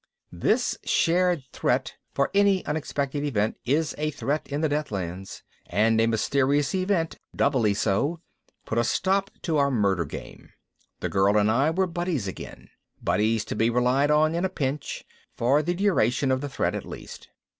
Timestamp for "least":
16.83-17.29